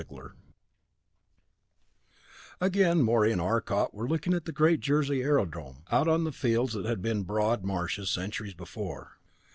IV 0.01 0.11
Again 2.59 3.03
Morey 3.03 3.31
and 3.31 3.39
Arcot 3.39 3.93
were 3.93 4.07
looking 4.07 4.33
at 4.33 4.45
the 4.45 4.51
great 4.51 4.79
Jersey 4.79 5.21
aerodrome, 5.21 5.83
out 5.91 6.07
on 6.07 6.23
the 6.23 6.31
fields 6.31 6.73
that 6.73 6.85
had 6.87 7.03
been 7.03 7.21
broad 7.21 7.63
marshes 7.63 8.09
centuries 8.09 8.55
before. 8.55 9.19